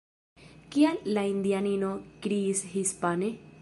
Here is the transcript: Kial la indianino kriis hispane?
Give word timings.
Kial 0.75 0.97
la 1.17 1.27
indianino 1.33 1.93
kriis 2.27 2.69
hispane? 2.77 3.35